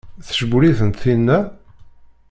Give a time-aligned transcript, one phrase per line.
[0.27, 1.39] Tcewwel-itent tinna?